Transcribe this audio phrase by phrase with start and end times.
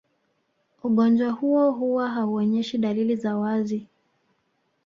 [0.83, 3.87] Ugonjwa huo huwa hauonyeshi dalili za wazi